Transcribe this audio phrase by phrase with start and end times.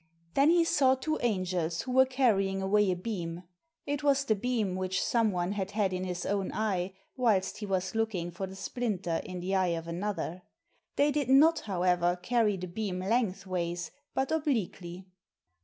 [0.33, 3.43] Then he saw two angels who were carrying away a beam.
[3.85, 7.67] It was the beam which some one had had in his own eye whilst he
[7.67, 10.41] was looking for the splinter in the eye of another.
[10.95, 15.05] They did not, however, carry the beam lengthways, but obliquely.